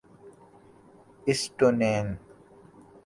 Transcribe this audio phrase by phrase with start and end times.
[1.27, 2.07] Estonian